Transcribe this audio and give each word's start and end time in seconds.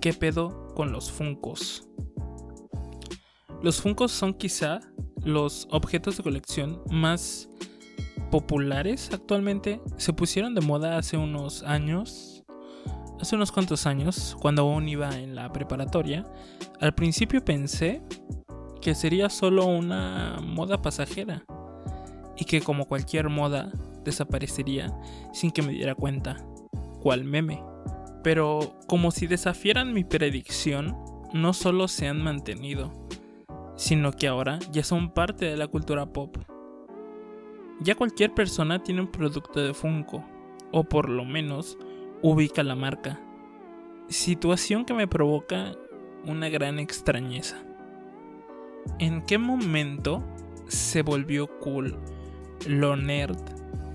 ¿qué 0.00 0.14
pedo 0.14 0.72
con 0.74 0.92
los 0.92 1.10
Funcos? 1.10 1.86
Los 3.62 3.80
Funcos 3.80 4.12
son 4.12 4.34
quizá 4.34 4.80
los 5.22 5.68
objetos 5.70 6.16
de 6.16 6.22
colección 6.22 6.82
más 6.90 7.48
populares 8.30 9.10
actualmente. 9.12 9.82
Se 9.98 10.12
pusieron 10.12 10.54
de 10.54 10.62
moda 10.62 10.96
hace 10.96 11.18
unos 11.18 11.62
años, 11.64 12.44
hace 13.20 13.36
unos 13.36 13.52
cuantos 13.52 13.86
años, 13.86 14.36
cuando 14.40 14.62
aún 14.62 14.88
iba 14.88 15.18
en 15.18 15.34
la 15.34 15.52
preparatoria. 15.52 16.24
Al 16.80 16.94
principio 16.94 17.44
pensé 17.44 18.02
que 18.80 18.94
sería 18.94 19.28
solo 19.28 19.66
una 19.66 20.40
moda 20.42 20.80
pasajera 20.80 21.44
y 22.36 22.46
que 22.46 22.62
como 22.62 22.86
cualquier 22.86 23.28
moda 23.28 23.70
desaparecería 24.04 24.96
sin 25.34 25.50
que 25.50 25.60
me 25.60 25.72
diera 25.72 25.94
cuenta. 25.94 26.42
¿Cuál 27.02 27.24
meme? 27.24 27.62
Pero 28.22 28.76
como 28.86 29.10
si 29.10 29.26
desafiaran 29.26 29.92
mi 29.92 30.04
predicción, 30.04 30.96
no 31.32 31.52
solo 31.52 31.88
se 31.88 32.08
han 32.08 32.22
mantenido, 32.22 32.92
sino 33.76 34.12
que 34.12 34.28
ahora 34.28 34.58
ya 34.72 34.84
son 34.84 35.12
parte 35.12 35.46
de 35.46 35.56
la 35.56 35.68
cultura 35.68 36.12
pop. 36.12 36.36
Ya 37.80 37.94
cualquier 37.94 38.34
persona 38.34 38.82
tiene 38.82 39.00
un 39.00 39.10
producto 39.10 39.60
de 39.60 39.72
Funko, 39.72 40.22
o 40.70 40.84
por 40.84 41.08
lo 41.08 41.24
menos 41.24 41.78
ubica 42.20 42.62
la 42.62 42.74
marca. 42.74 43.18
Situación 44.08 44.84
que 44.84 44.92
me 44.92 45.08
provoca 45.08 45.72
una 46.26 46.48
gran 46.48 46.78
extrañeza. 46.78 47.62
¿En 48.98 49.22
qué 49.22 49.38
momento 49.38 50.22
se 50.68 51.02
volvió 51.02 51.46
cool 51.60 51.98
lo 52.66 52.96
nerd 52.96 53.38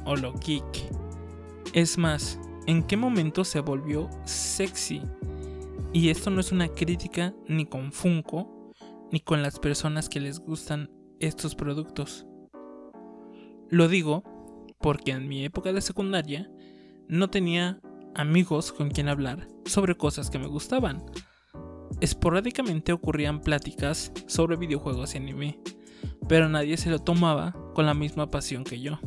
o 0.06 0.16
lo 0.16 0.34
geek? 0.34 0.66
Es 1.74 1.98
más, 1.98 2.40
¿en 2.68 2.84
qué 2.84 2.98
momento 2.98 3.44
se 3.44 3.60
volvió 3.60 4.10
sexy? 4.26 5.02
Y 5.94 6.10
esto 6.10 6.30
no 6.30 6.42
es 6.42 6.52
una 6.52 6.68
crítica 6.68 7.34
ni 7.48 7.66
con 7.66 7.92
Funko 7.92 8.74
ni 9.12 9.20
con 9.20 9.42
las 9.42 9.60
personas 9.60 10.10
que 10.10 10.20
les 10.20 10.40
gustan 10.40 10.90
estos 11.20 11.56
productos. 11.56 12.26
Lo 13.70 13.88
digo 13.88 14.24
porque 14.80 15.12
en 15.12 15.28
mi 15.28 15.46
época 15.46 15.72
de 15.72 15.82
secundaria 15.82 16.50
no 17.08 17.30
tenía 17.30 17.80
amigos 18.14 18.72
con 18.72 18.90
quien 18.90 19.10
hablar 19.10 19.48
sobre 19.66 19.96
cosas 19.96 20.30
que 20.30 20.40
me 20.40 20.48
gustaban. 20.48 21.04
Esporádicamente 22.02 22.92
ocurrían 22.92 23.42
pláticas 23.42 24.12
sobre 24.28 24.58
videojuegos 24.58 25.14
y 25.14 25.18
anime, 25.18 25.60
pero 26.28 26.50
nadie 26.50 26.78
se 26.78 26.90
lo 26.90 27.00
tomaba 27.00 27.56
con 27.74 27.86
la 27.86 27.94
misma 27.94 28.30
pasión 28.30 28.64
que 28.64 28.82
yo. 28.82 29.00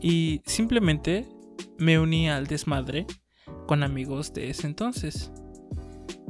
Y 0.00 0.42
simplemente 0.44 1.26
me 1.78 1.98
uní 1.98 2.28
al 2.28 2.46
desmadre 2.46 3.06
con 3.66 3.82
amigos 3.82 4.32
de 4.32 4.50
ese 4.50 4.66
entonces. 4.66 5.30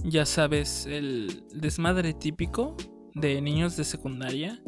Ya 0.04 0.24
sabes, 0.26 0.86
el 0.86 1.44
desmadre 1.54 2.14
típico 2.14 2.76
de 3.14 3.40
niños 3.40 3.76
de 3.76 3.84
secundaria 3.84 4.62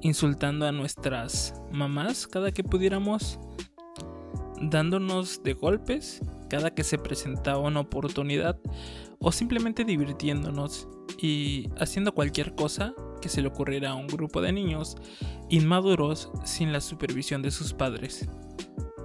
insultando 0.00 0.66
a 0.66 0.72
nuestras 0.72 1.54
mamás 1.72 2.26
cada 2.28 2.52
que 2.52 2.62
pudiéramos, 2.62 3.40
dándonos 4.60 5.42
de 5.42 5.54
golpes 5.54 6.20
cada 6.48 6.74
que 6.74 6.84
se 6.84 6.98
presentaba 6.98 7.58
una 7.58 7.80
oportunidad 7.80 8.58
o 9.18 9.32
simplemente 9.32 9.84
divirtiéndonos 9.84 10.88
y 11.20 11.68
haciendo 11.78 12.14
cualquier 12.14 12.54
cosa 12.54 12.94
que 13.20 13.28
se 13.28 13.42
le 13.42 13.48
ocurriera 13.48 13.90
a 13.90 13.94
un 13.94 14.06
grupo 14.06 14.40
de 14.40 14.52
niños 14.52 14.96
inmaduros 15.50 16.30
sin 16.44 16.72
la 16.72 16.80
supervisión 16.80 17.42
de 17.42 17.50
sus 17.50 17.74
padres. 17.74 18.28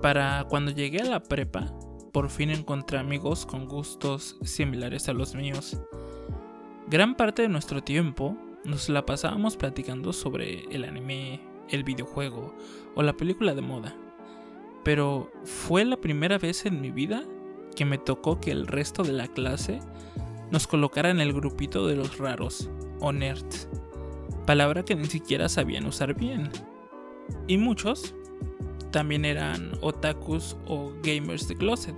Para 0.04 0.44
cuando 0.50 0.72
llegué 0.72 1.00
a 1.00 1.06
la 1.06 1.24
prepa, 1.24 1.74
por 2.12 2.30
fin 2.30 2.50
encontré 2.50 2.98
amigos 2.98 3.46
con 3.46 3.70
gustos 3.70 4.38
similares 4.42 5.08
a 5.08 5.14
los 5.14 5.34
míos. 5.34 5.78
Gran 6.90 7.16
parte 7.16 7.44
de 7.44 7.48
nuestro 7.48 7.82
tiempo 7.86 8.36
nos 8.66 8.90
la 8.90 9.06
pasábamos 9.06 9.56
platicando 9.56 10.12
sobre 10.12 10.66
el 10.76 10.84
anime, 10.84 11.40
el 11.70 11.86
videojuego 11.86 12.54
o 12.96 13.02
la 13.02 13.14
película 13.16 13.56
de 13.56 13.62
moda. 13.62 13.96
Pero 14.84 15.32
fue 15.46 15.86
la 15.86 15.96
primera 15.96 16.38
vez 16.38 16.66
en 16.66 16.82
mi 16.82 16.92
vida 16.92 17.24
que 17.74 17.86
me 17.86 17.98
tocó 17.98 18.42
que 18.42 18.52
el 18.52 18.68
resto 18.68 19.04
de 19.04 19.14
la 19.14 19.30
clase 19.30 19.80
nos 20.52 20.68
colocara 20.68 21.12
en 21.12 21.22
el 21.22 21.32
grupito 21.32 21.88
de 21.88 21.96
los 21.96 22.18
raros, 22.18 22.70
o 23.00 23.14
nerds, 23.14 23.70
palabra 24.46 24.84
que 24.84 24.96
ni 24.96 25.06
siquiera 25.06 25.48
sabían 25.48 25.86
usar 25.86 26.14
bien. 26.14 26.52
Y 27.48 27.58
muchos 27.58 28.14
también 28.94 29.26
eran 29.26 29.72
otakus 29.82 30.56
o 30.68 30.94
gamers 31.02 31.48
de 31.48 31.56
closet. 31.56 31.96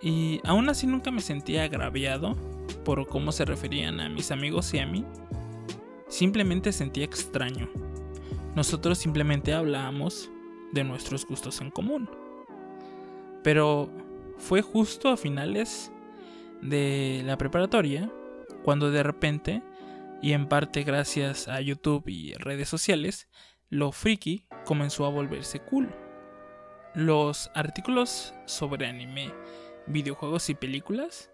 Y 0.00 0.40
aún 0.42 0.68
así 0.68 0.86
nunca 0.86 1.10
me 1.10 1.20
sentía 1.20 1.64
agraviado 1.64 2.34
por 2.84 3.06
cómo 3.06 3.30
se 3.30 3.44
referían 3.44 4.00
a 4.00 4.08
mis 4.08 4.30
amigos 4.30 4.72
y 4.72 4.78
a 4.78 4.86
mí. 4.86 5.04
Simplemente 6.08 6.72
sentía 6.72 7.04
extraño. 7.04 7.68
Nosotros 8.56 8.98
simplemente 8.98 9.52
hablábamos 9.52 10.30
de 10.72 10.82
nuestros 10.82 11.26
gustos 11.26 11.60
en 11.60 11.70
común. 11.70 12.08
Pero 13.44 13.90
fue 14.38 14.62
justo 14.62 15.10
a 15.10 15.18
finales 15.18 15.92
de 16.62 17.22
la 17.26 17.36
preparatoria 17.36 18.10
cuando 18.64 18.90
de 18.90 19.02
repente, 19.02 19.62
y 20.22 20.32
en 20.32 20.48
parte 20.48 20.84
gracias 20.84 21.48
a 21.48 21.60
YouTube 21.60 22.08
y 22.08 22.32
redes 22.32 22.70
sociales, 22.70 23.28
lo 23.70 23.92
friki 23.92 24.44
comenzó 24.64 25.04
a 25.04 25.10
volverse 25.10 25.60
cool. 25.60 25.94
Los 26.94 27.50
artículos 27.54 28.34
sobre 28.46 28.86
anime, 28.86 29.32
videojuegos 29.86 30.48
y 30.48 30.54
películas 30.54 31.30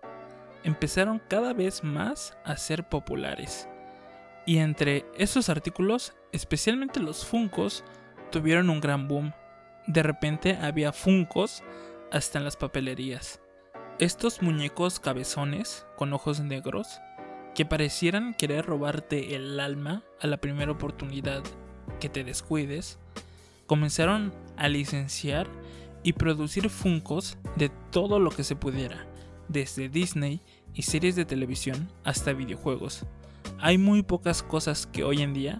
empezaron 0.64 1.22
cada 1.28 1.52
vez 1.52 1.84
más 1.84 2.36
a 2.44 2.56
ser 2.56 2.88
populares. 2.88 3.68
Y 4.46 4.58
entre 4.58 5.06
esos 5.16 5.48
artículos, 5.48 6.14
especialmente 6.32 7.00
los 7.00 7.24
Funcos, 7.24 7.84
tuvieron 8.30 8.68
un 8.68 8.80
gran 8.80 9.06
boom. 9.06 9.32
De 9.86 10.02
repente 10.02 10.58
había 10.60 10.92
Funcos 10.92 11.62
hasta 12.10 12.38
en 12.38 12.44
las 12.44 12.56
papelerías. 12.56 13.40
Estos 14.00 14.42
muñecos 14.42 14.98
cabezones 14.98 15.86
con 15.96 16.12
ojos 16.12 16.40
negros 16.40 17.00
que 17.54 17.64
parecieran 17.64 18.34
querer 18.34 18.66
robarte 18.66 19.36
el 19.36 19.60
alma 19.60 20.02
a 20.20 20.26
la 20.26 20.38
primera 20.38 20.72
oportunidad 20.72 21.44
que 22.04 22.10
te 22.10 22.22
descuides, 22.22 22.98
comenzaron 23.66 24.34
a 24.58 24.68
licenciar 24.68 25.48
y 26.02 26.12
producir 26.12 26.68
Funcos 26.68 27.38
de 27.56 27.70
todo 27.90 28.18
lo 28.18 28.28
que 28.28 28.44
se 28.44 28.56
pudiera, 28.56 29.06
desde 29.48 29.88
Disney 29.88 30.42
y 30.74 30.82
series 30.82 31.16
de 31.16 31.24
televisión 31.24 31.88
hasta 32.04 32.34
videojuegos. 32.34 33.06
Hay 33.58 33.78
muy 33.78 34.02
pocas 34.02 34.42
cosas 34.42 34.86
que 34.86 35.02
hoy 35.02 35.22
en 35.22 35.32
día 35.32 35.58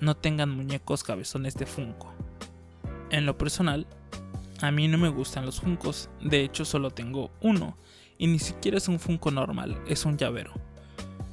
no 0.00 0.16
tengan 0.16 0.50
muñecos 0.50 1.04
cabezones 1.04 1.54
de 1.54 1.66
Funko. 1.66 2.12
En 3.10 3.24
lo 3.24 3.38
personal, 3.38 3.86
a 4.60 4.72
mí 4.72 4.88
no 4.88 4.98
me 4.98 5.08
gustan 5.08 5.46
los 5.46 5.60
Funcos, 5.60 6.10
de 6.20 6.42
hecho 6.42 6.64
solo 6.64 6.90
tengo 6.90 7.30
uno, 7.40 7.78
y 8.18 8.26
ni 8.26 8.40
siquiera 8.40 8.78
es 8.78 8.88
un 8.88 8.98
Funko 8.98 9.30
normal, 9.30 9.80
es 9.86 10.04
un 10.04 10.18
llavero. 10.18 10.52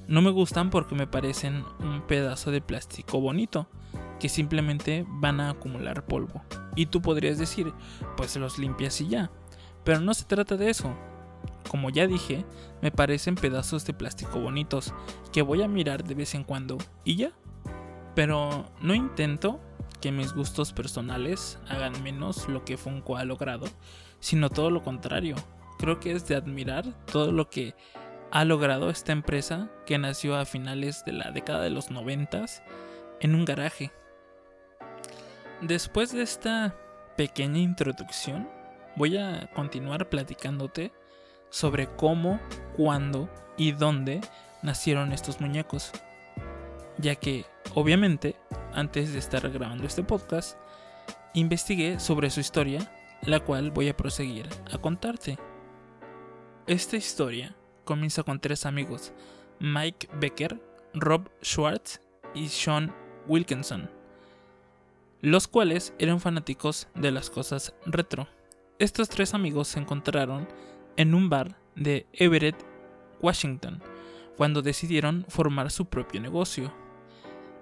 No 0.07 0.21
me 0.21 0.29
gustan 0.29 0.69
porque 0.69 0.93
me 0.93 1.07
parecen 1.07 1.65
un 1.79 2.03
pedazo 2.05 2.51
de 2.51 2.61
plástico 2.61 3.19
bonito, 3.19 3.67
que 4.23 4.29
simplemente 4.29 5.05
van 5.05 5.41
a 5.41 5.49
acumular 5.49 6.05
polvo. 6.05 6.41
Y 6.77 6.85
tú 6.85 7.01
podrías 7.01 7.37
decir, 7.37 7.73
pues 8.15 8.37
los 8.37 8.57
limpias 8.57 9.01
y 9.01 9.09
ya. 9.09 9.31
Pero 9.83 9.99
no 9.99 10.13
se 10.13 10.23
trata 10.23 10.55
de 10.55 10.69
eso. 10.69 10.95
Como 11.67 11.89
ya 11.89 12.07
dije, 12.07 12.45
me 12.81 12.89
parecen 12.89 13.35
pedazos 13.35 13.83
de 13.85 13.91
plástico 13.91 14.39
bonitos, 14.39 14.93
que 15.33 15.41
voy 15.41 15.61
a 15.61 15.67
mirar 15.67 16.05
de 16.05 16.15
vez 16.15 16.35
en 16.35 16.45
cuando 16.45 16.77
y 17.03 17.17
ya. 17.17 17.33
Pero 18.15 18.63
no 18.79 18.95
intento 18.95 19.59
que 19.99 20.13
mis 20.13 20.31
gustos 20.31 20.71
personales 20.71 21.59
hagan 21.67 22.01
menos 22.01 22.47
lo 22.47 22.63
que 22.63 22.77
Funko 22.77 23.17
ha 23.17 23.25
logrado, 23.25 23.65
sino 24.21 24.49
todo 24.49 24.71
lo 24.71 24.83
contrario. 24.83 25.35
Creo 25.79 25.99
que 25.99 26.13
es 26.13 26.29
de 26.29 26.37
admirar 26.37 26.85
todo 27.07 27.33
lo 27.33 27.49
que 27.49 27.75
ha 28.31 28.45
logrado 28.45 28.89
esta 28.89 29.11
empresa 29.11 29.69
que 29.85 29.97
nació 29.97 30.37
a 30.37 30.45
finales 30.45 31.03
de 31.03 31.11
la 31.11 31.31
década 31.31 31.61
de 31.61 31.71
los 31.71 31.91
noventas 31.91 32.63
en 33.19 33.35
un 33.35 33.43
garaje. 33.43 33.91
Después 35.63 36.11
de 36.11 36.23
esta 36.23 36.75
pequeña 37.15 37.59
introducción, 37.59 38.49
voy 38.97 39.15
a 39.15 39.49
continuar 39.55 40.09
platicándote 40.09 40.91
sobre 41.49 41.87
cómo, 41.87 42.41
cuándo 42.75 43.29
y 43.55 43.71
dónde 43.71 44.19
nacieron 44.61 45.13
estos 45.13 45.39
muñecos. 45.39 45.93
Ya 46.97 47.15
que, 47.15 47.45
obviamente, 47.75 48.35
antes 48.73 49.13
de 49.13 49.19
estar 49.19 49.49
grabando 49.49 49.87
este 49.87 50.03
podcast, 50.03 50.57
investigué 51.33 51.97
sobre 51.97 52.29
su 52.29 52.41
historia, 52.41 52.91
la 53.21 53.39
cual 53.39 53.71
voy 53.71 53.87
a 53.87 53.95
proseguir 53.95 54.49
a 54.69 54.77
contarte. 54.79 55.37
Esta 56.67 56.97
historia 56.97 57.55
comienza 57.85 58.23
con 58.23 58.41
tres 58.41 58.65
amigos, 58.65 59.13
Mike 59.61 60.09
Becker, 60.19 60.61
Rob 60.93 61.29
Schwartz 61.41 62.01
y 62.35 62.49
Sean 62.49 62.93
Wilkinson, 63.27 63.89
los 65.23 65.47
cuales 65.47 65.93
eran 65.99 66.19
fanáticos 66.19 66.89
de 66.95 67.09
las 67.09 67.29
cosas 67.29 67.73
retro. 67.85 68.27
Estos 68.77 69.07
tres 69.07 69.33
amigos 69.33 69.69
se 69.69 69.79
encontraron 69.79 70.49
en 70.97 71.15
un 71.15 71.29
bar 71.29 71.55
de 71.77 72.07
Everett, 72.11 72.57
Washington, 73.21 73.81
cuando 74.35 74.61
decidieron 74.61 75.25
formar 75.29 75.71
su 75.71 75.85
propio 75.85 76.19
negocio. 76.19 76.73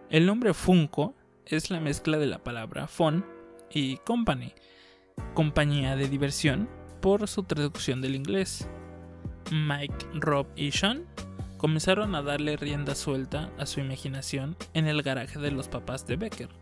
El 0.10 0.25
nombre 0.25 0.56
Funko 0.56 1.13
es 1.46 1.69
la 1.69 1.80
mezcla 1.80 2.18
de 2.18 2.25
la 2.25 2.44
palabra 2.44 2.88
fun 2.88 3.24
y 3.69 3.98
company, 3.98 4.56
compañía 5.36 5.96
de 5.96 6.10
diversión, 6.10 6.68
por 7.00 7.28
su 7.28 7.44
traducción 7.44 8.02
del 8.02 8.16
inglés. 8.16 8.68
Mike, 9.52 10.07
Rob 10.16 10.48
y 10.56 10.72
Sean 10.72 11.06
comenzaron 11.57 12.16
a 12.16 12.24
darle 12.24 12.57
rienda 12.57 12.96
suelta 12.96 13.52
a 13.60 13.68
su 13.68 13.81
imaginación 13.81 14.57
en 14.74 14.88
el 14.88 15.04
garaje 15.04 15.38
de 15.38 15.52
los 15.52 15.68
papás 15.68 16.07
de 16.07 16.16
Becker. 16.16 16.61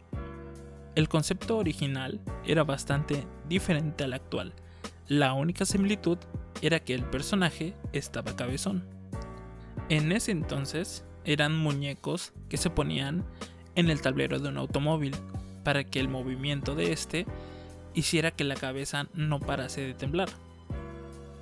El 0.95 1.07
concepto 1.07 1.57
original 1.57 2.19
era 2.45 2.63
bastante 2.63 3.25
diferente 3.47 4.03
al 4.03 4.13
actual. 4.13 4.53
La 5.07 5.33
única 5.33 5.65
similitud 5.65 6.17
era 6.61 6.79
que 6.79 6.93
el 6.93 7.03
personaje 7.03 7.73
estaba 7.93 8.35
cabezón. 8.35 8.85
En 9.89 10.11
ese 10.11 10.31
entonces 10.31 11.05
eran 11.25 11.57
muñecos 11.57 12.33
que 12.49 12.57
se 12.57 12.69
ponían 12.69 13.23
en 13.75 13.89
el 13.89 14.01
tablero 14.01 14.39
de 14.39 14.49
un 14.49 14.57
automóvil 14.57 15.15
para 15.63 15.83
que 15.83 15.99
el 15.99 16.09
movimiento 16.09 16.75
de 16.75 16.91
este 16.91 17.25
hiciera 17.93 18.31
que 18.31 18.43
la 18.43 18.55
cabeza 18.55 19.07
no 19.13 19.39
parase 19.39 19.81
de 19.81 19.93
temblar. 19.93 20.29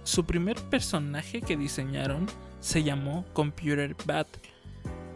Su 0.03 0.25
primer 0.25 0.57
personaje 0.69 1.41
que 1.41 1.57
diseñaron 1.57 2.27
se 2.59 2.83
llamó 2.83 3.25
Computer 3.33 3.95
Bat, 4.05 4.27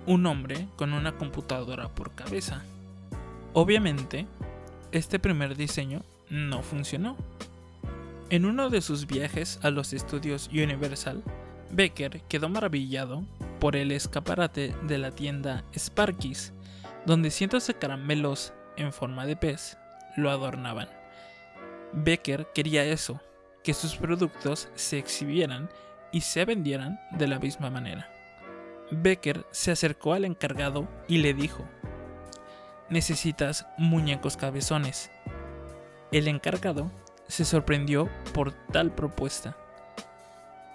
un 0.06 0.26
hombre 0.26 0.68
con 0.76 0.94
una 0.94 1.14
computadora 1.14 1.90
por 1.90 2.12
cabeza. 2.14 2.64
Obviamente, 3.54 4.28
este 4.94 5.20
primer 5.20 5.58
diseño 5.58 6.04
no 6.30 6.64
funcionó. 6.64 7.18
En 8.30 8.46
uno 8.46 8.70
de 8.70 8.82
sus 8.82 9.08
viajes 9.08 9.60
a 9.62 9.70
los 9.72 9.92
estudios 9.92 10.50
Universal, 10.54 11.22
Becker 11.70 12.22
quedó 12.30 12.48
maravillado 12.48 13.24
por 13.60 13.76
el 13.76 13.92
escaparate 13.92 14.74
de 14.84 14.98
la 14.98 15.12
tienda 15.12 15.66
Sparky's, 15.74 16.54
donde 17.06 17.30
cientos 17.30 17.68
de 17.68 17.74
caramelos 17.74 18.54
en 18.78 18.94
forma 18.94 19.26
de 19.26 19.36
pez 19.36 19.78
lo 20.16 20.30
adornaban. 20.30 20.88
Becker 21.92 22.48
quería 22.54 22.86
eso, 22.86 23.20
que 23.66 23.74
sus 23.74 23.98
productos 23.98 24.70
se 24.76 24.98
exhibieran 24.98 25.70
y 26.14 26.22
se 26.22 26.46
vendieran 26.46 27.02
de 27.12 27.28
la 27.28 27.38
misma 27.38 27.70
manera. 27.70 28.10
Becker 28.92 29.46
se 29.52 29.72
acercó 29.72 30.14
al 30.14 30.24
encargado 30.24 30.88
y 31.10 31.18
le 31.18 31.34
dijo, 31.34 31.68
necesitas 32.92 33.66
muñecos 33.78 34.38
cabezones. 34.38 35.10
El 36.12 36.28
encargado 36.28 36.92
se 37.28 37.46
sorprendió 37.46 38.10
por 38.34 38.52
tal 38.52 38.92
propuesta. 38.94 39.58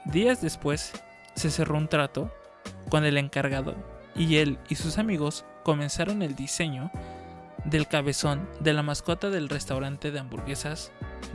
Días 0.07 0.41
después 0.41 0.93
se 1.35 1.51
cerró 1.51 1.77
un 1.77 1.89
trato 1.89 2.33
con 2.89 3.05
el 3.05 3.19
encargado 3.19 3.77
y 4.15 4.37
él 4.37 4.59
y 4.69 4.77
sus 4.77 4.99
amigos 4.99 5.45
comenzaron 5.63 6.23
el 6.23 6.35
diseño 6.35 6.91
del 7.65 7.87
cabezón 7.87 8.49
de 8.61 8.73
la 8.73 8.83
mascota 8.83 9.29
del 9.29 9.49
restaurante 9.49 10.11
de 10.11 10.19
hamburguesas 10.19 10.93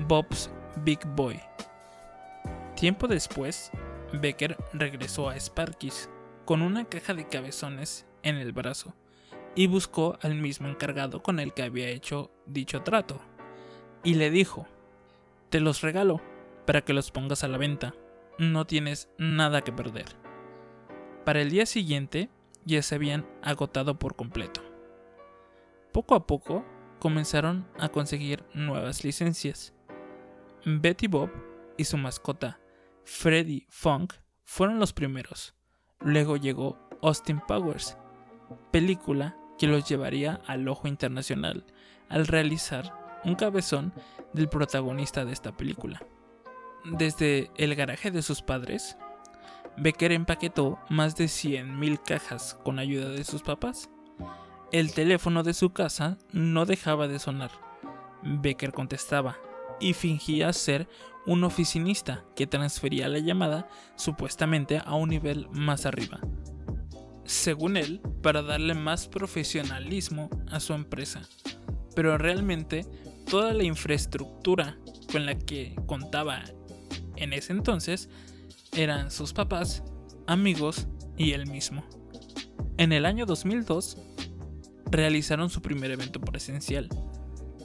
Bob's 0.07 0.49
Big 0.77 1.05
Boy. 1.05 1.39
Tiempo 2.75 3.07
después, 3.07 3.69
Becker 4.13 4.57
regresó 4.73 5.29
a 5.29 5.35
Sparky's 5.35 6.09
con 6.45 6.63
una 6.63 6.85
caja 6.85 7.13
de 7.13 7.27
cabezones 7.27 8.07
en 8.23 8.37
el 8.37 8.51
brazo 8.51 8.95
y 9.55 9.67
buscó 9.67 10.17
al 10.21 10.35
mismo 10.35 10.67
encargado 10.67 11.21
con 11.21 11.39
el 11.39 11.53
que 11.53 11.63
había 11.63 11.89
hecho 11.89 12.31
dicho 12.45 12.81
trato 12.83 13.21
y 14.03 14.15
le 14.15 14.31
dijo, 14.31 14.67
te 15.49 15.59
los 15.59 15.81
regalo 15.81 16.21
para 16.65 16.81
que 16.81 16.93
los 16.93 17.11
pongas 17.11 17.43
a 17.43 17.47
la 17.47 17.57
venta, 17.57 17.93
no 18.37 18.65
tienes 18.65 19.09
nada 19.17 19.61
que 19.61 19.71
perder. 19.71 20.05
Para 21.25 21.41
el 21.41 21.49
día 21.49 21.65
siguiente 21.65 22.29
ya 22.65 22.81
se 22.81 22.95
habían 22.95 23.27
agotado 23.41 23.99
por 23.99 24.15
completo. 24.15 24.61
Poco 25.91 26.15
a 26.15 26.25
poco 26.25 26.65
comenzaron 26.99 27.67
a 27.77 27.89
conseguir 27.89 28.43
nuevas 28.53 29.03
licencias. 29.03 29.73
Betty 30.65 31.07
Bob 31.07 31.29
y 31.77 31.83
su 31.83 31.97
mascota 31.97 32.59
Freddy 33.03 33.65
Funk 33.69 34.13
fueron 34.43 34.79
los 34.79 34.93
primeros. 34.93 35.55
Luego 35.99 36.37
llegó 36.37 36.77
Austin 37.01 37.41
Powers, 37.47 37.97
película 38.71 39.37
que 39.61 39.67
los 39.67 39.87
llevaría 39.87 40.41
al 40.47 40.67
ojo 40.67 40.87
internacional 40.87 41.63
al 42.09 42.25
realizar 42.25 43.19
un 43.23 43.35
cabezón 43.35 43.93
del 44.33 44.49
protagonista 44.49 45.23
de 45.23 45.33
esta 45.33 45.55
película. 45.55 46.01
Desde 46.83 47.51
el 47.57 47.75
garaje 47.75 48.09
de 48.09 48.23
sus 48.23 48.41
padres, 48.41 48.97
Becker 49.77 50.13
empaquetó 50.13 50.79
más 50.89 51.15
de 51.15 51.25
100.000 51.25 52.01
cajas 52.01 52.57
con 52.63 52.79
ayuda 52.79 53.09
de 53.09 53.23
sus 53.23 53.43
papás. 53.43 53.91
El 54.71 54.95
teléfono 54.95 55.43
de 55.43 55.53
su 55.53 55.73
casa 55.73 56.17
no 56.31 56.65
dejaba 56.65 57.07
de 57.07 57.19
sonar. 57.19 57.51
Becker 58.23 58.71
contestaba 58.71 59.37
y 59.79 59.93
fingía 59.93 60.51
ser 60.53 60.89
un 61.27 61.43
oficinista 61.43 62.25
que 62.35 62.47
transfería 62.47 63.07
la 63.07 63.19
llamada 63.19 63.69
supuestamente 63.95 64.81
a 64.83 64.95
un 64.95 65.09
nivel 65.09 65.47
más 65.51 65.85
arriba. 65.85 66.19
Según 67.25 67.77
él, 67.77 68.01
para 68.21 68.41
darle 68.41 68.73
más 68.73 69.07
profesionalismo 69.07 70.29
a 70.49 70.59
su 70.59 70.73
empresa. 70.73 71.21
Pero 71.95 72.17
realmente 72.17 72.85
toda 73.29 73.53
la 73.53 73.63
infraestructura 73.63 74.77
con 75.11 75.25
la 75.25 75.37
que 75.37 75.75
contaba 75.85 76.43
en 77.15 77.33
ese 77.33 77.53
entonces 77.53 78.09
eran 78.75 79.11
sus 79.11 79.33
papás, 79.33 79.83
amigos 80.27 80.87
y 81.17 81.31
él 81.31 81.47
mismo. 81.47 81.83
En 82.77 82.93
el 82.93 83.05
año 83.05 83.25
2002 83.25 83.97
realizaron 84.89 85.49
su 85.49 85.61
primer 85.61 85.91
evento 85.91 86.19
presencial. 86.19 86.89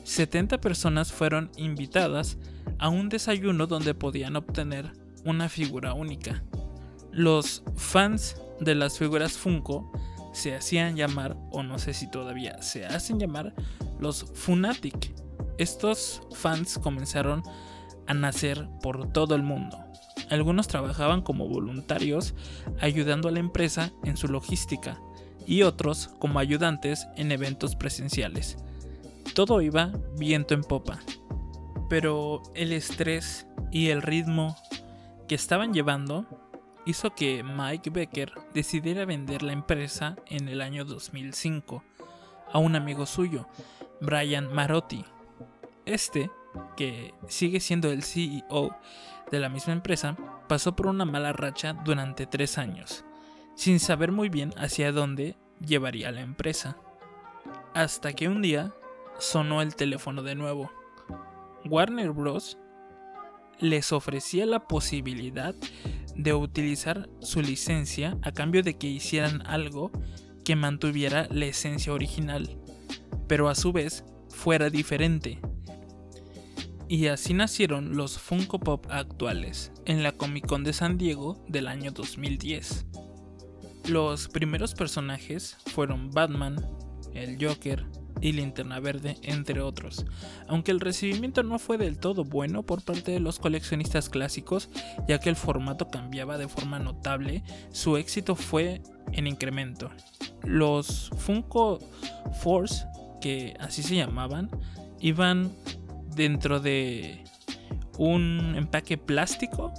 70 0.05 0.61
personas 0.61 1.13
fueron 1.13 1.51
invitadas 1.57 2.39
a 2.79 2.89
un 2.89 3.09
desayuno 3.09 3.67
donde 3.67 3.95
podían 3.95 4.37
obtener 4.37 4.93
una 5.25 5.49
figura 5.49 5.95
única. 5.95 6.45
Los 7.11 7.63
fans 7.77 8.37
de 8.61 8.75
las 8.75 8.99
figuras 8.99 9.33
Funko 9.33 9.91
se 10.33 10.55
hacían 10.55 10.97
llamar, 10.97 11.37
o 11.51 11.63
no 11.63 11.79
sé 11.79 11.95
si 11.95 12.11
todavía 12.11 12.61
se 12.61 12.85
hacen 12.85 13.19
llamar, 13.19 13.55
los 13.99 14.25
Funatic. 14.35 15.15
Estos 15.59 16.23
fans 16.35 16.79
comenzaron 16.79 17.43
a 18.07 18.15
nacer 18.15 18.69
por 18.83 19.13
todo 19.13 19.35
el 19.35 19.43
mundo. 19.43 19.79
Algunos 20.29 20.69
trabajaban 20.69 21.23
como 21.23 21.49
voluntarios 21.49 22.35
ayudando 22.81 23.29
a 23.29 23.33
la 23.33 23.39
empresa 23.39 23.93
en 24.05 24.17
su 24.17 24.29
logística 24.29 25.01
y 25.47 25.63
otros 25.63 26.11
como 26.19 26.39
ayudantes 26.39 27.07
en 27.17 27.33
eventos 27.33 27.77
presenciales. 27.77 28.59
Todo 29.35 29.61
iba 29.63 29.93
viento 30.19 30.55
en 30.55 30.63
popa, 30.63 31.01
pero 31.89 32.43
el 32.55 32.73
estrés 32.73 33.47
y 33.71 33.89
el 33.89 34.03
ritmo 34.03 34.57
que 35.29 35.35
estaban 35.35 35.73
llevando 35.73 36.46
hizo 36.87 37.15
que 37.15 37.43
Mike 37.43 37.91
Becker 37.91 38.33
decidiera 38.55 39.05
vender 39.05 39.43
la 39.43 39.53
empresa 39.53 40.17
en 40.27 40.49
el 40.49 40.61
año 40.61 40.85
2005 40.85 41.83
a 42.53 42.59
un 42.59 42.77
amigo 42.77 43.05
suyo, 43.07 43.47
Brian 44.01 44.53
Marotti. 44.55 45.05
Este, 45.85 46.31
que 46.77 47.13
sigue 47.29 47.61
siendo 47.61 47.91
el 47.91 48.03
CEO 48.03 48.77
de 49.31 49.41
la 49.41 49.49
misma 49.49 49.73
empresa, 49.73 50.17
pasó 50.49 50.77
por 50.77 50.87
una 50.87 51.05
mala 51.05 51.33
racha 51.33 51.73
durante 51.73 52.27
tres 52.27 52.57
años, 52.57 53.05
sin 53.57 53.81
saber 53.81 54.13
muy 54.13 54.29
bien 54.29 54.53
hacia 54.57 54.93
dónde 54.93 55.37
llevaría 55.61 56.13
la 56.13 56.21
empresa. 56.21 56.77
Hasta 57.75 58.13
que 58.13 58.29
un 58.29 58.43
día 58.43 58.73
sonó 59.19 59.61
el 59.61 59.75
teléfono 59.75 60.23
de 60.23 60.37
nuevo. 60.37 60.71
Warner 61.65 62.13
Bros. 62.13 62.59
les 63.59 63.93
ofrecía 63.93 64.47
la 64.47 64.69
posibilidad 64.69 65.55
de 66.17 66.35
utilizar 66.35 67.09
su 67.21 67.43
licencia 67.43 68.19
a 68.23 68.33
cambio 68.33 68.63
de 68.63 68.77
que 68.77 68.89
hicieran 68.89 69.47
algo 69.47 69.91
que 70.45 70.57
mantuviera 70.57 71.29
la 71.31 71.47
esencia 71.47 71.93
original, 71.93 72.59
pero 73.29 73.49
a 73.49 73.55
su 73.55 73.73
vez 73.73 74.05
fuera 74.29 74.71
diferente, 74.71 75.41
y 76.89 77.09
así 77.09 77.35
nacieron 77.35 77.97
los 77.97 78.19
Funko 78.19 78.61
Pop 78.61 78.87
actuales 78.91 79.73
en 79.87 80.03
la 80.03 80.13
Comic 80.13 80.47
Con 80.47 80.63
de 80.63 80.73
San 80.73 80.99
Diego 80.99 81.45
del 81.49 81.67
año 81.67 81.91
2010. 81.91 82.87
Los 83.89 84.29
primeros 84.29 84.75
personajes 84.75 85.57
fueron 85.67 86.11
Batman, 86.11 86.57
el 87.13 87.45
Joker 87.45 87.85
y 88.21 88.33
Linterna 88.33 88.81
Verde, 88.81 89.17
entre 89.23 89.61
otros, 89.61 90.07
aunque 90.49 90.71
el 90.71 90.81
recibimiento 90.81 91.43
no 91.43 91.59
fue 91.59 91.79
del 91.79 91.99
todo 91.99 92.25
bueno 92.25 92.63
por 92.63 92.83
parte 92.83 93.13
de 93.13 93.21
los 93.21 93.39
coleccionistas 93.39 94.09
clásicos, 94.09 94.69
ya 95.07 95.19
que 95.19 95.29
el 95.29 95.37
formato 95.37 95.89
cambiaba 95.89 96.39
de 96.39 96.49
forma 96.49 96.79
notable, 96.79 97.43
su 97.71 97.97
éxito 97.97 98.35
fue 98.35 98.83
en 99.13 99.27
incremento. 99.27 99.91
Los 100.43 101.11
Funko 101.17 101.79
Force, 102.41 102.87
que 103.21 103.57
así 103.61 103.83
se 103.83 103.97
llamaban, 103.97 104.51
iban 105.01 105.53
dentro 106.15 106.61
de 106.61 107.25
un 107.99 108.55
empaque 108.57 108.99
plástico 108.99 109.73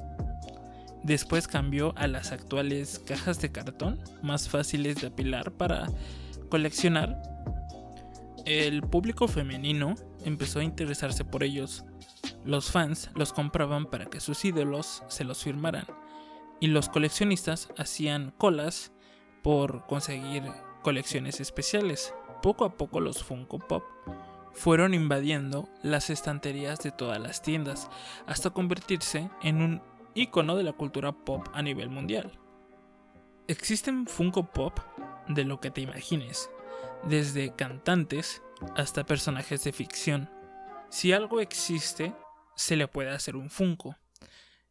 Después 1.08 1.48
cambió 1.48 1.94
a 1.96 2.06
las 2.08 2.34
actuales 2.34 3.00
cajas 3.00 3.40
de 3.40 3.50
cartón, 3.50 3.98
más 4.22 4.50
fáciles 4.50 4.98
de 4.98 5.08
apilar 5.08 5.54
para 5.54 5.88
coleccionar. 6.50 7.24
El 8.48 8.82
público 8.82 9.28
femenino 9.28 9.96
empezó 10.24 10.60
a 10.60 10.64
interesarse 10.64 11.26
por 11.26 11.44
ellos. 11.44 11.84
Los 12.46 12.72
fans 12.72 13.10
los 13.14 13.34
compraban 13.34 13.88
para 13.88 14.06
que 14.06 14.22
sus 14.22 14.46
ídolos 14.46 15.04
se 15.10 15.26
los 15.26 15.44
firmaran. 15.44 15.86
Y 16.62 16.68
los 16.68 16.88
coleccionistas 16.88 17.68
hacían 17.78 18.34
colas 18.38 18.94
por 19.44 19.86
conseguir 19.86 20.44
colecciones 20.82 21.42
especiales. 21.42 22.14
Poco 22.42 22.64
a 22.64 22.78
poco 22.78 23.02
los 23.02 23.22
Funko 23.22 23.60
Pop 23.60 23.84
fueron 24.54 24.94
invadiendo 24.94 25.68
las 25.84 26.10
estanterías 26.10 26.80
de 26.80 26.92
todas 26.92 27.20
las 27.20 27.42
tiendas 27.42 27.90
hasta 28.28 28.52
convertirse 28.52 29.30
en 29.44 29.62
un 29.62 29.82
icono 30.16 30.56
de 30.56 30.64
la 30.64 30.72
cultura 30.72 31.12
pop 31.12 31.46
a 31.52 31.62
nivel 31.62 31.90
mundial. 31.90 32.40
Existen 33.50 34.08
Funko 34.08 34.54
Pop 34.54 34.80
de 35.28 35.44
lo 35.44 35.60
que 35.60 35.70
te 35.70 35.82
imagines, 35.82 36.50
desde 37.04 37.56
cantantes 37.56 38.42
hasta 38.76 39.06
personajes 39.06 39.64
de 39.64 39.72
ficción. 39.72 40.30
Si 40.90 41.14
algo 41.14 41.42
existe, 41.42 42.14
se 42.56 42.76
le 42.76 42.88
puede 42.88 43.10
hacer 43.10 43.36
un 43.36 43.50
Funko. 43.50 43.96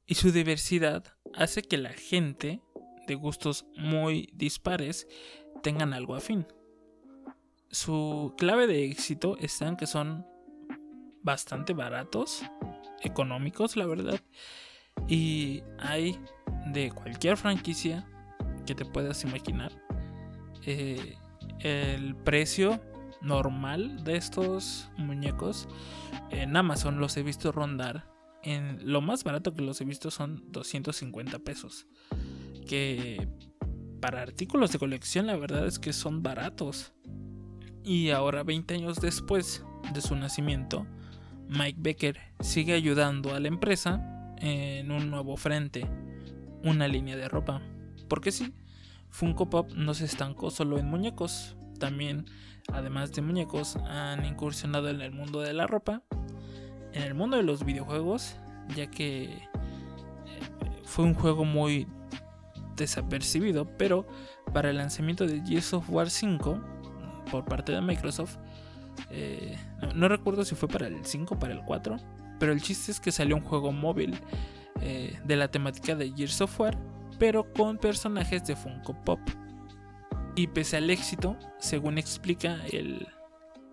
Y 0.07 0.15
su 0.15 0.33
diversidad 0.33 1.05
hace 1.35 1.63
que 1.63 1.79
la 1.79 1.93
gente 1.93 2.63
de 3.07 3.15
gustos 3.15 3.67
muy 3.77 4.31
dispares 4.33 5.07
tengan 5.63 5.93
algo 5.93 6.15
afín. 6.15 6.47
Su 7.71 8.35
clave 8.39 8.67
de 8.67 8.85
éxito 8.85 9.37
está 9.41 9.67
en 9.67 9.77
que 9.77 9.87
son 9.87 10.27
bastante 11.23 11.73
baratos, 11.73 12.43
económicos, 13.03 13.77
la 13.77 13.87
verdad. 13.87 14.21
Y 15.09 15.63
hay 15.79 16.19
de 16.67 16.91
cualquier 16.91 17.37
franquicia 17.37 18.09
que 18.65 18.75
te 18.75 18.85
puedas 18.85 19.25
imaginar. 19.25 19.73
Eh, 20.65 21.17
el 21.61 22.15
precio 22.17 22.81
normal 23.23 24.05
de 24.05 24.17
estos 24.17 24.91
muñecos 24.97 25.69
en 26.31 26.57
Amazon 26.57 26.99
los 26.99 27.17
he 27.17 27.23
visto 27.23 27.53
rondar. 27.53 28.11
En 28.43 28.79
lo 28.93 29.01
más 29.01 29.25
barato 29.25 29.53
que 29.53 29.63
los 29.63 29.81
he 29.81 29.85
visto 29.85 30.11
son 30.11 30.45
250 30.53 31.39
pesos. 31.41 31.87
Que 32.67 33.29
para 34.01 34.23
artículos 34.23 34.73
de 34.73 34.79
colección 34.79 35.27
la 35.27 35.37
verdad 35.37 35.67
es 35.67 35.79
que 35.79 35.93
son 35.93 36.23
baratos. 36.23 36.93
Y 37.85 38.11
ahora 38.11 38.43
20 38.43 38.75
años 38.75 39.01
después 39.01 39.65
de 39.93 40.01
su 40.01 40.17
nacimiento, 40.17 40.87
Mike 41.49 41.79
Becker 41.81 42.19
sigue 42.41 42.75
ayudando 42.75 43.35
a 43.35 43.41
la 43.41 43.49
empresa 43.49 44.35
en 44.39 44.91
un 44.91 45.11
nuevo 45.11 45.37
frente, 45.37 45.89
una 46.65 46.89
línea 46.89 47.17
de 47.17 47.29
ropa. 47.29 47.63
Porque 48.09 48.33
sí, 48.33 48.53
Funko 49.11 49.49
Pop 49.49 49.73
no 49.75 49.95
se 49.95 50.05
estancó 50.05 50.51
solo 50.51 50.79
en 50.79 50.89
muñecos, 50.89 51.57
también, 51.79 52.27
además 52.73 53.13
de 53.13 53.23
muñecos, 53.23 53.77
han 53.77 54.25
incursionado 54.25 54.89
en 54.89 55.01
el 55.01 55.13
mundo 55.13 55.41
de 55.41 55.53
la 55.53 55.67
ropa, 55.67 56.03
en 56.93 57.03
el 57.03 57.15
mundo 57.15 57.37
de 57.37 57.43
los 57.43 57.65
videojuegos, 57.65 58.37
ya 58.75 58.91
que 58.91 59.25
eh, 59.25 59.41
fue 60.85 61.05
un 61.05 61.15
juego 61.15 61.45
muy 61.45 61.87
desapercibido, 62.77 63.67
pero 63.77 64.07
para 64.53 64.71
el 64.71 64.77
lanzamiento 64.77 65.27
de 65.27 65.43
Gears 65.43 65.75
of 65.75 65.91
War 65.91 66.11
5 66.11 66.61
por 67.31 67.45
parte 67.45 67.73
de 67.73 67.81
Microsoft, 67.81 68.37
eh, 69.11 69.59
no, 69.95 70.09
recuerdo 70.09 70.45
si 70.45 70.55
fue 70.55 70.69
para 70.69 70.87
el 70.87 71.05
5 71.05 71.35
o 71.35 71.39
para 71.39 71.55
el 71.55 71.63
4, 71.65 71.97
pero 72.39 72.53
el 72.53 72.63
chiste 72.63 72.93
es 72.93 73.01
que 73.01 73.13
salió 73.13 73.37
un 73.37 73.43
juego 73.43 73.73
móvil 73.73 74.19
eh, 74.81 75.19
de 75.25 75.37
la 75.37 75.49
temática 75.49 75.95
de 75.95 76.13
Gears 76.13 76.41
of 76.41 76.61
War, 76.61 76.77
pero 77.19 77.53
con 77.53 77.79
personajes 77.79 78.47
de 78.47 78.57
Funko 78.57 78.95
Pop. 79.05 79.21
Y 80.35 80.49
pese 80.49 80.77
al 80.77 80.91
éxito, 80.91 81.39
según 81.59 81.99
explica 81.99 82.65
el, 82.67 83.07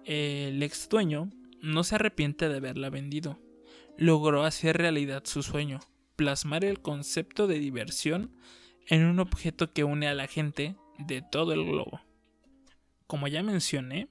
ex 0.05 0.88
dueño, 0.88 1.29
no 1.62 1.83
se 1.83 1.95
arrepiente 1.95 2.47
de 2.47 2.57
haberla 2.57 2.89
vendido. 2.89 3.39
Logró 3.97 4.43
hacer 4.43 4.77
realidad 4.77 5.23
su 5.25 5.43
sueño, 5.43 5.79
plasmar 6.15 6.63
el 6.63 6.81
concepto 6.81 7.47
de 7.47 7.59
diversión 7.59 8.35
en 8.88 9.05
un 9.05 9.19
objeto 9.19 9.73
que 9.73 9.83
une 9.83 10.07
a 10.07 10.13
la 10.13 10.27
gente 10.27 10.75
de 10.97 11.21
todo 11.21 11.53
el 11.53 11.65
globo. 11.65 12.01
Como 13.07 13.27
ya 13.27 13.43
mencioné, 13.43 14.07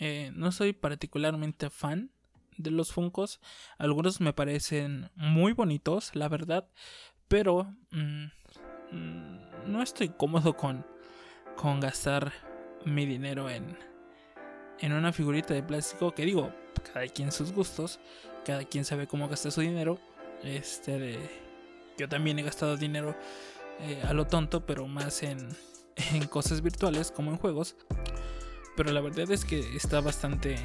eh, 0.00 0.32
no 0.34 0.50
soy 0.50 0.72
particularmente 0.72 1.70
fan 1.70 2.10
de 2.56 2.70
los 2.70 2.92
Funcos. 2.92 3.40
Algunos 3.78 4.20
me 4.20 4.32
parecen 4.32 5.10
muy 5.14 5.52
bonitos, 5.52 6.14
la 6.14 6.28
verdad, 6.28 6.68
pero 7.28 7.74
mm, 7.92 8.26
no 9.66 9.82
estoy 9.82 10.08
cómodo 10.10 10.56
con 10.56 10.84
con 11.56 11.80
gastar 11.80 12.32
mi 12.84 13.06
dinero 13.06 13.48
en, 13.48 13.76
en 14.80 14.92
una 14.92 15.12
figurita 15.12 15.54
de 15.54 15.62
plástico 15.62 16.12
que 16.12 16.24
digo, 16.24 16.52
cada 16.92 17.06
quien 17.06 17.30
sus 17.30 17.52
gustos, 17.52 18.00
cada 18.44 18.64
quien 18.64 18.84
sabe 18.84 19.06
cómo 19.06 19.28
gastar 19.28 19.52
su 19.52 19.60
dinero. 19.60 19.98
Este 20.42 21.18
yo 21.98 22.08
también 22.08 22.38
he 22.38 22.42
gastado 22.42 22.76
dinero 22.76 23.14
eh, 23.80 24.02
a 24.04 24.12
lo 24.12 24.26
tonto, 24.26 24.66
pero 24.66 24.88
más 24.88 25.22
en, 25.22 25.48
en 26.12 26.26
cosas 26.26 26.62
virtuales 26.62 27.10
como 27.10 27.30
en 27.30 27.38
juegos. 27.38 27.76
Pero 28.76 28.90
la 28.90 29.00
verdad 29.00 29.30
es 29.30 29.44
que 29.44 29.60
está 29.76 30.00
bastante 30.00 30.54
eh, 30.54 30.60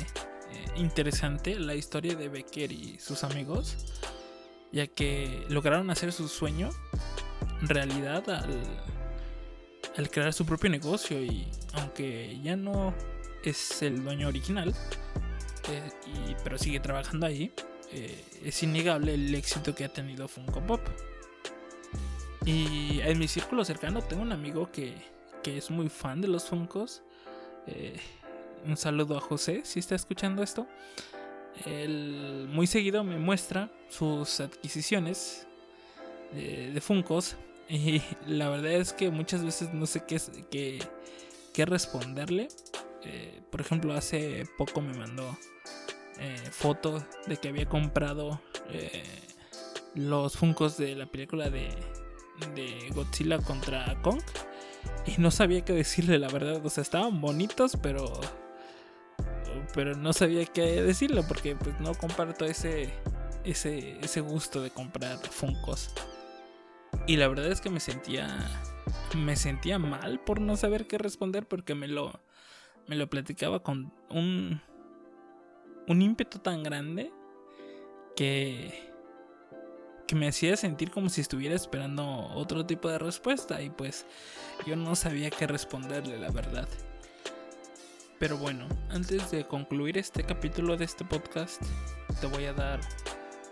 interesante 0.77 1.59
la 1.59 1.75
historia 1.75 2.15
de 2.15 2.29
Becker 2.29 2.71
y 2.71 2.97
sus 2.99 3.23
amigos, 3.23 3.93
ya 4.71 4.87
que 4.87 5.45
lograron 5.49 5.89
hacer 5.89 6.13
su 6.13 6.27
sueño 6.27 6.69
realidad 7.61 8.23
al 9.97 10.09
crear 10.11 10.33
su 10.33 10.45
propio 10.45 10.69
negocio 10.69 11.19
y 11.21 11.47
aunque 11.73 12.39
ya 12.41 12.55
no 12.55 12.93
es 13.43 13.81
el 13.81 14.03
dueño 14.03 14.27
original, 14.27 14.73
eh, 15.69 16.35
pero 16.43 16.57
sigue 16.57 16.79
trabajando 16.79 17.25
ahí, 17.25 17.51
eh, 17.91 18.23
es 18.43 18.61
innegable 18.63 19.13
el 19.13 19.33
éxito 19.33 19.73
que 19.73 19.85
ha 19.85 19.89
tenido 19.89 20.27
Funko 20.27 20.61
Pop. 20.61 20.81
Y 22.45 23.01
en 23.01 23.19
mi 23.19 23.27
círculo 23.27 23.65
cercano 23.65 24.01
tengo 24.01 24.21
un 24.21 24.31
amigo 24.31 24.71
que, 24.71 24.93
que 25.43 25.57
es 25.57 25.69
muy 25.69 25.89
fan 25.89 26.21
de 26.21 26.27
los 26.27 26.45
Funkos. 26.45 27.01
Eh, 27.65 27.99
un 28.65 28.77
saludo 28.77 29.17
a 29.17 29.21
José 29.21 29.61
si 29.65 29.79
está 29.79 29.95
escuchando 29.95 30.43
esto. 30.43 30.67
Él 31.65 32.47
muy 32.49 32.67
seguido 32.67 33.03
me 33.03 33.17
muestra 33.17 33.71
sus 33.89 34.39
adquisiciones 34.39 35.47
de 36.31 36.79
Funkos 36.81 37.35
y 37.69 38.01
la 38.27 38.49
verdad 38.49 38.73
es 38.73 38.93
que 38.93 39.09
muchas 39.09 39.43
veces 39.43 39.73
no 39.73 39.85
sé 39.85 40.03
qué, 40.05 40.19
qué, 40.49 40.79
qué 41.53 41.65
responderle. 41.65 42.47
Eh, 43.03 43.41
por 43.51 43.61
ejemplo, 43.61 43.93
hace 43.93 44.45
poco 44.57 44.81
me 44.81 44.93
mandó 44.93 45.37
eh, 46.19 46.37
fotos 46.51 47.03
de 47.27 47.37
que 47.37 47.49
había 47.49 47.67
comprado 47.67 48.41
eh, 48.69 49.03
los 49.95 50.37
Funcos 50.37 50.77
de 50.77 50.95
la 50.95 51.05
película 51.05 51.49
de, 51.49 51.69
de 52.55 52.89
Godzilla 52.93 53.39
contra 53.39 53.99
Kong. 54.01 54.21
Y 55.05 55.19
no 55.21 55.31
sabía 55.31 55.63
qué 55.63 55.73
decirle, 55.73 56.19
la 56.19 56.29
verdad. 56.29 56.65
O 56.65 56.69
sea, 56.69 56.81
estaban 56.81 57.21
bonitos, 57.21 57.77
pero. 57.81 58.19
Pero 59.73 59.95
no 59.95 60.13
sabía 60.13 60.45
qué 60.45 60.81
decirle 60.81 61.23
porque 61.23 61.55
pues 61.55 61.79
no 61.79 61.93
comparto 61.93 62.45
ese, 62.45 62.93
ese, 63.43 63.97
ese 63.99 64.21
gusto 64.21 64.61
de 64.61 64.71
comprar 64.71 65.17
Funcos. 65.17 65.91
Y 67.07 67.15
la 67.15 67.29
verdad 67.29 67.47
es 67.47 67.61
que 67.61 67.69
me 67.69 67.79
sentía. 67.79 68.27
Me 69.15 69.37
sentía 69.37 69.79
mal 69.79 70.19
por 70.19 70.41
no 70.41 70.57
saber 70.57 70.87
qué 70.87 70.97
responder 70.97 71.47
porque 71.47 71.73
me 71.73 71.87
lo. 71.87 72.19
Me 72.87 72.95
lo 72.95 73.09
platicaba 73.09 73.63
con 73.63 73.93
un. 74.09 74.61
Un 75.87 76.01
ímpetu 76.01 76.39
tan 76.39 76.63
grande 76.63 77.11
que. 78.15 78.91
Que 80.05 80.15
me 80.15 80.27
hacía 80.27 80.55
sentir 80.57 80.91
como 80.91 81.09
si 81.09 81.21
estuviera 81.21 81.55
esperando 81.55 82.29
otro 82.33 82.65
tipo 82.65 82.89
de 82.89 82.99
respuesta. 82.99 83.61
Y 83.61 83.69
pues 83.69 84.05
yo 84.65 84.75
no 84.75 84.95
sabía 84.95 85.29
qué 85.29 85.47
responderle, 85.47 86.19
la 86.19 86.29
verdad. 86.29 86.67
Pero 88.19 88.37
bueno, 88.37 88.67
antes 88.89 89.31
de 89.31 89.45
concluir 89.45 89.97
este 89.97 90.23
capítulo 90.23 90.75
de 90.75 90.85
este 90.85 91.05
podcast, 91.05 91.61
te 92.19 92.27
voy 92.27 92.45
a 92.45 92.53
dar 92.53 92.79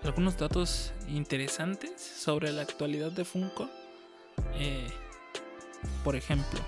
algunos 0.04 0.38
datos 0.38 0.94
interesantes 1.08 2.02
sobre 2.02 2.52
la 2.52 2.62
actualidad 2.62 3.12
de 3.12 3.25
Funko. 3.25 3.70
Eh, 4.56 4.88
por 6.04 6.16
ejemplo, 6.16 6.60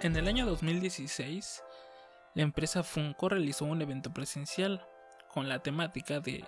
en 0.00 0.16
el 0.16 0.28
año 0.28 0.46
2016, 0.46 1.62
la 2.34 2.42
empresa 2.42 2.82
Funko 2.82 3.28
realizó 3.28 3.64
un 3.64 3.82
evento 3.82 4.12
presencial 4.12 4.86
con 5.28 5.48
la 5.48 5.62
temática 5.62 6.20
de 6.20 6.44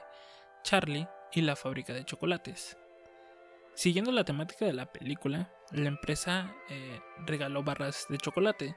Charlie 0.63 1.09
y 1.33 1.43
la 1.43 1.57
fábrica 1.57 1.93
de 1.93 2.05
chocolates. 2.05 2.77
Siguiendo 3.75 4.13
la 4.13 4.25
temática 4.25 4.65
de 4.65 4.75
la 4.75 4.93
película, 4.93 5.51
la 5.71 5.89
empresa 5.89 6.55
eh, 6.69 7.01
regaló 7.27 7.63
barras 7.63 8.07
de 8.09 8.19
chocolate, 8.19 8.77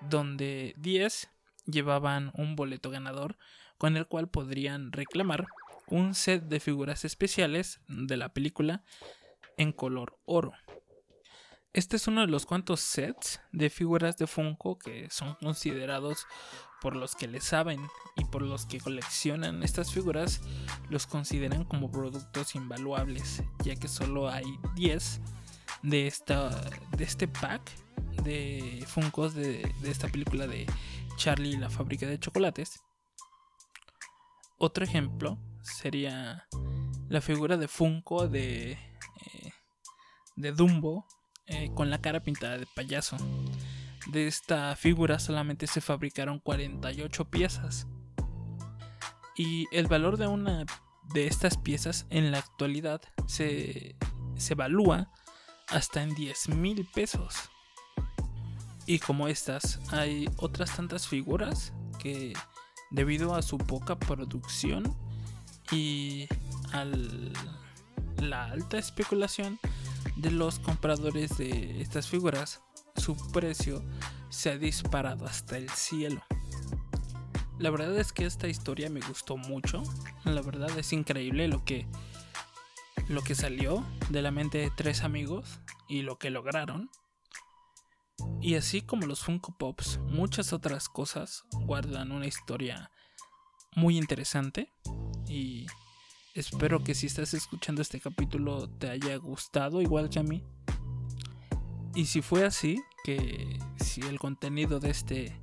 donde 0.00 0.74
10 0.78 1.28
llevaban 1.66 2.32
un 2.34 2.56
boleto 2.56 2.90
ganador 2.90 3.36
con 3.76 3.96
el 3.96 4.06
cual 4.06 4.28
podrían 4.28 4.92
reclamar 4.92 5.46
un 5.90 6.14
set 6.14 6.44
de 6.44 6.60
figuras 6.60 7.04
especiales 7.04 7.80
de 7.88 8.16
la 8.16 8.32
película 8.32 8.84
en 9.56 9.72
color 9.72 10.18
oro. 10.24 10.52
Este 11.72 11.96
es 11.96 12.08
uno 12.08 12.22
de 12.22 12.26
los 12.26 12.46
cuantos 12.46 12.80
sets 12.80 13.40
de 13.52 13.70
figuras 13.70 14.16
de 14.16 14.26
Funko 14.26 14.78
que 14.78 15.08
son 15.10 15.36
considerados 15.36 16.26
por 16.80 16.96
los 16.96 17.14
que 17.14 17.28
le 17.28 17.40
saben 17.40 17.80
y 18.16 18.24
por 18.24 18.42
los 18.42 18.66
que 18.66 18.80
coleccionan 18.80 19.62
estas 19.62 19.92
figuras, 19.92 20.40
los 20.88 21.06
consideran 21.06 21.64
como 21.64 21.90
productos 21.90 22.54
invaluables, 22.54 23.42
ya 23.62 23.76
que 23.76 23.86
solo 23.86 24.28
hay 24.28 24.46
10 24.74 25.20
de, 25.82 26.06
esta, 26.06 26.48
de 26.96 27.04
este 27.04 27.28
pack 27.28 27.70
de 28.24 28.84
Funkos 28.86 29.34
de, 29.34 29.72
esta 29.84 30.08
película 30.08 30.46
de 30.46 30.66
Charlie 31.16 31.50
y 31.50 31.56
la 31.56 31.70
fábrica 31.70 32.06
de 32.06 32.18
chocolates. 32.18 32.80
Otro 34.58 34.84
ejemplo 34.84 35.38
sería 35.62 36.46
la 37.08 37.20
figura 37.20 37.56
de 37.56 37.68
Funko 37.68 38.28
de, 38.28 38.72
eh, 38.72 39.52
de 40.36 40.52
Dumbo 40.52 41.06
eh, 41.46 41.70
con 41.74 41.90
la 41.90 42.00
cara 42.00 42.22
pintada 42.22 42.58
de 42.58 42.66
payaso. 42.74 43.16
De 44.06 44.26
esta 44.26 44.76
figura 44.76 45.18
solamente 45.18 45.66
se 45.66 45.80
fabricaron 45.80 46.38
48 46.38 47.30
piezas. 47.30 47.86
Y 49.36 49.66
el 49.72 49.86
valor 49.86 50.16
de 50.16 50.26
una 50.26 50.64
de 51.12 51.26
estas 51.26 51.56
piezas 51.56 52.06
en 52.10 52.30
la 52.30 52.38
actualidad 52.38 53.00
se, 53.26 53.96
se 54.36 54.52
evalúa 54.52 55.10
hasta 55.68 56.02
en 56.02 56.14
10 56.14 56.50
mil 56.50 56.86
pesos. 56.94 57.34
Y 58.86 58.98
como 58.98 59.28
estas, 59.28 59.80
hay 59.92 60.28
otras 60.36 60.74
tantas 60.74 61.06
figuras 61.06 61.72
que 61.98 62.32
debido 62.90 63.34
a 63.34 63.42
su 63.42 63.58
poca 63.58 63.98
producción 63.98 64.96
y 65.70 66.28
a 66.72 66.84
la 68.20 68.44
alta 68.44 68.78
especulación 68.78 69.58
de 70.16 70.30
los 70.30 70.58
compradores 70.58 71.38
de 71.38 71.80
estas 71.80 72.08
figuras, 72.08 72.62
su 72.96 73.16
precio 73.32 73.82
se 74.28 74.50
ha 74.50 74.58
disparado 74.58 75.26
hasta 75.26 75.56
el 75.56 75.68
cielo. 75.70 76.22
La 77.58 77.70
verdad 77.70 77.96
es 77.98 78.12
que 78.12 78.24
esta 78.24 78.48
historia 78.48 78.88
me 78.88 79.00
gustó 79.00 79.36
mucho. 79.36 79.82
La 80.24 80.40
verdad 80.42 80.70
es 80.78 80.92
increíble 80.92 81.48
lo 81.48 81.64
que 81.64 81.86
lo 83.08 83.22
que 83.22 83.34
salió 83.34 83.84
de 84.08 84.22
la 84.22 84.30
mente 84.30 84.58
de 84.58 84.70
tres 84.70 85.02
amigos 85.02 85.58
y 85.88 86.02
lo 86.02 86.16
que 86.18 86.30
lograron. 86.30 86.90
Y 88.40 88.54
así 88.54 88.82
como 88.82 89.06
los 89.06 89.24
Funko 89.24 89.56
Pops, 89.58 89.98
muchas 89.98 90.52
otras 90.52 90.88
cosas 90.88 91.44
guardan 91.50 92.12
una 92.12 92.26
historia 92.26 92.90
muy 93.74 93.98
interesante 93.98 94.72
y 95.30 95.66
Espero 96.34 96.84
que 96.84 96.94
si 96.94 97.06
estás 97.06 97.34
escuchando 97.34 97.82
este 97.82 97.98
capítulo 97.98 98.68
te 98.68 98.88
haya 98.88 99.16
gustado 99.16 99.82
igual 99.82 100.08
que 100.10 100.20
a 100.20 100.22
mí. 100.22 100.44
Y 101.94 102.06
si 102.06 102.22
fue 102.22 102.44
así, 102.46 102.80
que 103.02 103.58
si 103.80 104.00
el 104.02 104.20
contenido 104.20 104.78
de 104.78 104.90
este 104.90 105.36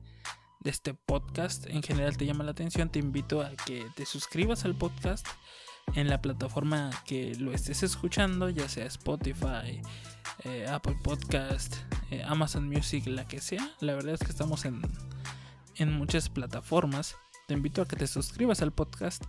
de 0.61 0.69
este 0.69 0.93
podcast 0.93 1.67
en 1.67 1.83
general 1.83 2.15
te 2.15 2.25
llama 2.25 2.45
la 2.45 2.51
atención, 2.51 2.89
te 2.89 2.99
invito 2.99 3.41
a 3.41 3.51
que 3.65 3.85
te 3.95 4.05
suscribas 4.05 4.63
al 4.63 4.75
podcast 4.75 5.27
en 5.93 6.07
la 6.07 6.21
plataforma 6.21 6.89
que 7.05 7.35
lo 7.35 7.51
estés 7.51 7.83
escuchando, 7.83 8.49
ya 8.49 8.69
sea 8.69 8.85
Spotify, 8.85 9.81
eh, 10.45 10.67
Apple 10.69 10.97
Podcast, 11.03 11.75
eh, 12.11 12.23
Amazon 12.25 12.67
Music, 12.67 13.05
la 13.07 13.27
que 13.27 13.41
sea. 13.41 13.75
La 13.81 13.93
verdad 13.93 14.13
es 14.13 14.21
que 14.21 14.31
estamos 14.31 14.63
en, 14.63 14.81
en 15.75 15.91
muchas 15.91 16.29
plataformas 16.29 17.17
te 17.47 17.53
invito 17.53 17.81
a 17.81 17.87
que 17.87 17.95
te 17.95 18.07
suscribas 18.07 18.61
al 18.61 18.73
podcast 18.73 19.23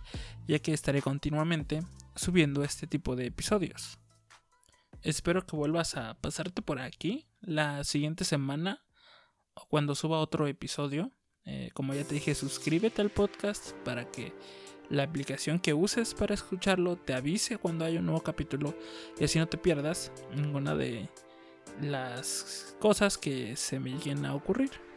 ya 0.45 0.59
que 0.59 0.73
estaré 0.73 1.01
continuamente 1.01 1.81
subiendo 2.15 2.65
este 2.65 2.85
tipo 2.85 3.15
de 3.15 3.27
episodios. 3.27 3.97
Espero 5.01 5.45
que 5.45 5.55
vuelvas 5.55 5.95
a 5.95 6.15
pasarte 6.19 6.61
por 6.61 6.79
aquí 6.79 7.27
la 7.39 7.85
siguiente 7.85 8.25
semana 8.25 8.83
o 9.53 9.65
cuando 9.69 9.95
suba 9.95 10.19
otro 10.19 10.47
episodio. 10.47 11.13
Eh, 11.45 11.69
como 11.73 11.93
ya 11.93 12.03
te 12.03 12.15
dije, 12.15 12.35
suscríbete 12.35 13.01
al 13.01 13.09
podcast 13.09 13.71
para 13.85 14.11
que 14.11 14.33
la 14.89 15.03
aplicación 15.03 15.57
que 15.57 15.73
uses 15.73 16.13
para 16.13 16.33
escucharlo 16.33 16.97
te 16.97 17.13
avise 17.13 17.57
cuando 17.57 17.85
haya 17.85 17.99
un 17.99 18.07
nuevo 18.07 18.21
capítulo 18.21 18.75
y 19.17 19.23
así 19.23 19.39
no 19.39 19.47
te 19.47 19.57
pierdas 19.57 20.11
ninguna 20.35 20.75
de 20.75 21.07
las 21.81 22.75
cosas 22.79 23.17
que 23.17 23.55
se 23.55 23.79
me 23.79 23.91
lleguen 23.91 24.25
a 24.25 24.35
ocurrir. 24.35 24.88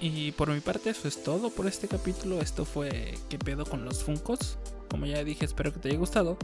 Y 0.00 0.32
por 0.32 0.50
mi 0.50 0.60
parte 0.60 0.90
eso 0.90 1.08
es 1.08 1.22
todo 1.22 1.50
por 1.50 1.66
este 1.66 1.88
capítulo. 1.88 2.40
Esto 2.40 2.64
fue 2.64 3.14
¿Qué 3.28 3.38
pedo 3.38 3.66
con 3.66 3.84
los 3.84 4.04
Funcos? 4.04 4.58
Como 4.88 5.06
ya 5.06 5.22
dije, 5.24 5.44
espero 5.44 5.72
que 5.72 5.80
te 5.80 5.88
haya 5.88 5.98
gustado 5.98 6.38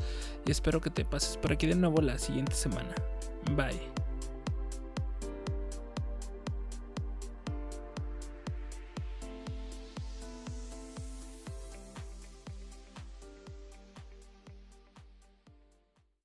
y 0.45 0.51
espero 0.51 0.81
que 0.81 0.91
te 0.91 1.05
pases 1.05 1.37
por 1.37 1.53
aquí 1.53 1.67
de 1.67 1.77
nuevo 1.77 2.03
la 2.03 2.19
siguiente 2.19 2.55
semana. 2.55 2.95
Bye. 3.57 4.04